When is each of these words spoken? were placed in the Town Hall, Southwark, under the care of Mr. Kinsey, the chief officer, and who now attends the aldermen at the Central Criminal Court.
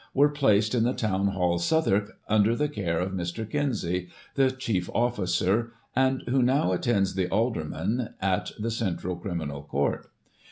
were 0.15 0.29
placed 0.29 0.73
in 0.73 0.83
the 0.83 0.95
Town 0.95 1.27
Hall, 1.27 1.59
Southwark, 1.59 2.17
under 2.27 2.55
the 2.55 2.67
care 2.67 2.97
of 2.99 3.11
Mr. 3.11 3.47
Kinsey, 3.47 4.09
the 4.33 4.49
chief 4.49 4.89
officer, 4.95 5.73
and 5.95 6.23
who 6.27 6.41
now 6.41 6.71
attends 6.71 7.13
the 7.13 7.29
aldermen 7.29 8.09
at 8.19 8.51
the 8.57 8.71
Central 8.71 9.15
Criminal 9.15 9.61
Court. 9.61 10.07